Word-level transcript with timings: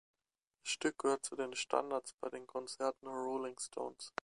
Das 0.63 0.71
Stück 0.71 0.97
gehört 0.97 1.23
zu 1.23 1.35
den 1.35 1.53
Standards 1.55 2.13
bei 2.13 2.29
den 2.29 2.47
Konzerten 2.47 3.05
der 3.05 3.13
Rolling 3.13 3.59
Stones. 3.59 4.11